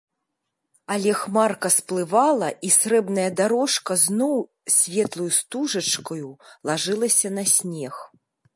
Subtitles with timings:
[0.93, 4.35] Але хмарка сплывала, і срэбная дарожка зноў
[4.79, 6.29] светлаю стужачкаю
[6.71, 7.95] лажылася на снег.